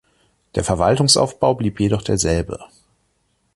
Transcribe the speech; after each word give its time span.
Der 0.55 0.63
Verwaltungsaufbau 0.63 1.53
blieb 1.53 1.79
jedoch 1.79 2.01
derselbe. 2.01 2.57